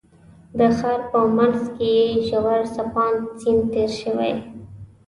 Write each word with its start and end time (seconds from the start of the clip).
د 0.57 0.59
ښار 0.77 0.99
په 1.11 1.19
منځ 1.37 1.59
کې 1.75 1.87
یې 1.99 2.07
ژور 2.27 2.61
څپاند 2.75 3.19
سیند 3.39 3.63
تېر 3.73 3.91
شوی. 4.01 4.33